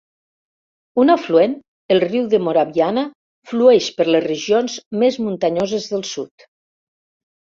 [1.01, 1.51] Un afluent,
[1.95, 3.03] el riu de Moraviana
[3.51, 6.47] flueix per les regions més muntanyoses del sud.